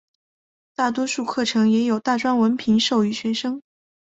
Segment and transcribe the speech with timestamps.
[0.73, 3.61] 大多数课程也有大专文凭授予学生。